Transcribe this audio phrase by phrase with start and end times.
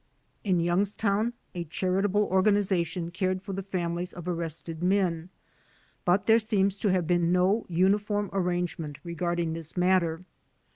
[0.43, 5.29] In Yotmgstown a charitable organization cared for the families of arrested men,
[6.05, 10.23] but there seems to have been no uniform arrangement regarding this matter.